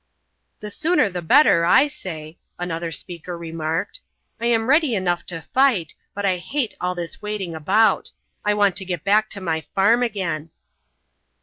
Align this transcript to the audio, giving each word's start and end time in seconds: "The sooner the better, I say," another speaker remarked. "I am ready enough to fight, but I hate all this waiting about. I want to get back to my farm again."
"The 0.61 0.71
sooner 0.71 1.11
the 1.11 1.21
better, 1.21 1.63
I 1.63 1.85
say," 1.85 2.39
another 2.57 2.91
speaker 2.91 3.37
remarked. 3.37 3.99
"I 4.39 4.47
am 4.47 4.65
ready 4.67 4.95
enough 4.95 5.27
to 5.27 5.43
fight, 5.43 5.93
but 6.15 6.25
I 6.25 6.37
hate 6.37 6.73
all 6.81 6.95
this 6.95 7.21
waiting 7.21 7.53
about. 7.53 8.09
I 8.43 8.55
want 8.55 8.75
to 8.77 8.85
get 8.85 9.03
back 9.03 9.29
to 9.29 9.39
my 9.41 9.61
farm 9.75 10.01
again." 10.01 10.49